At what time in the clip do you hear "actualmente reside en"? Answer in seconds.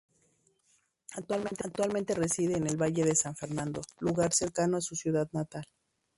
1.13-2.65